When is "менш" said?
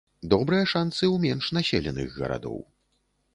1.25-1.51